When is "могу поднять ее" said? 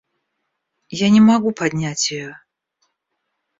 1.21-2.41